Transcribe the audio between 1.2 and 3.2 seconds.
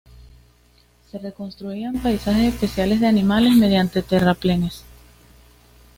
construirán pasajes especiales de